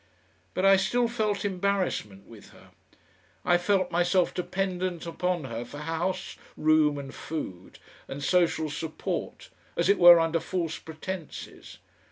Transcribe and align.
But 0.55 0.65
I 0.65 0.77
still 0.77 1.07
felt 1.07 1.45
embarrassment 1.45 2.25
with 2.25 2.49
her. 2.49 2.71
I 3.45 3.59
felt 3.59 3.91
myself 3.91 4.33
dependent 4.33 5.05
upon 5.05 5.43
her 5.43 5.63
for 5.63 5.77
house 5.77 6.37
room 6.57 6.97
and 6.97 7.13
food 7.13 7.77
and 8.07 8.23
social 8.23 8.71
support, 8.71 9.51
as 9.77 9.89
it 9.89 9.99
were 9.99 10.19
under 10.19 10.39
false 10.39 10.79
pretences. 10.79 11.77